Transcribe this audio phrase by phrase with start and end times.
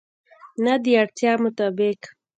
[0.63, 1.99] نه، د اړتیا مطابق